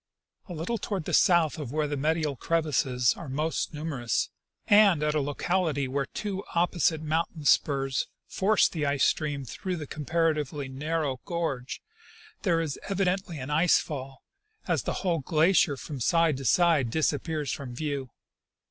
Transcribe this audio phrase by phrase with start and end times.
[0.49, 4.31] ''A little toward the south of where the medial crevasses are most numerous,
[4.65, 9.85] and at a locality where two opposite mountain spurs force the ice stream through the
[9.85, 11.83] comparatively narrow gorge,
[12.41, 14.23] there is evidently an ice fall,
[14.67, 18.09] as the whole glacier from side to side disappears from view.